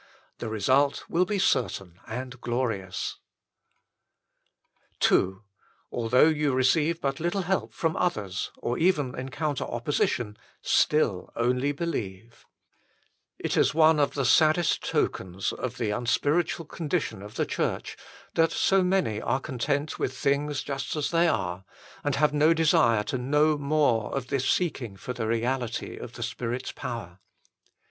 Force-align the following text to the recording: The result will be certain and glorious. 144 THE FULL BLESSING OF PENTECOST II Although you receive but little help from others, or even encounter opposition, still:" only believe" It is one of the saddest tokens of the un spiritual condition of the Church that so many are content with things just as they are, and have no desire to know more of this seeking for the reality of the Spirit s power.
The 0.39 0.49
result 0.49 1.03
will 1.09 1.25
be 1.25 1.37
certain 1.37 1.99
and 2.07 2.41
glorious. 2.41 3.17
144 4.99 5.29
THE 5.29 5.41
FULL 5.91 6.09
BLESSING 6.09 6.09
OF 6.09 6.11
PENTECOST 6.11 6.13
II 6.23 6.25
Although 6.25 6.39
you 6.51 6.57
receive 6.57 7.01
but 7.01 7.19
little 7.19 7.41
help 7.43 7.71
from 7.71 7.95
others, 7.95 8.49
or 8.57 8.79
even 8.79 9.13
encounter 9.13 9.63
opposition, 9.63 10.37
still:" 10.63 11.31
only 11.35 11.71
believe" 11.71 12.47
It 13.37 13.55
is 13.55 13.75
one 13.75 13.99
of 13.99 14.15
the 14.15 14.25
saddest 14.25 14.83
tokens 14.83 15.53
of 15.53 15.77
the 15.77 15.93
un 15.93 16.07
spiritual 16.07 16.65
condition 16.65 17.21
of 17.21 17.35
the 17.35 17.45
Church 17.45 17.95
that 18.33 18.51
so 18.51 18.83
many 18.83 19.21
are 19.21 19.39
content 19.39 19.99
with 19.99 20.17
things 20.17 20.63
just 20.63 20.95
as 20.95 21.11
they 21.11 21.27
are, 21.27 21.63
and 22.03 22.15
have 22.15 22.33
no 22.33 22.55
desire 22.55 23.03
to 23.03 23.19
know 23.19 23.55
more 23.55 24.11
of 24.15 24.29
this 24.29 24.49
seeking 24.49 24.97
for 24.97 25.13
the 25.13 25.27
reality 25.27 25.95
of 25.95 26.13
the 26.13 26.23
Spirit 26.23 26.63
s 26.65 26.71
power. 26.71 27.19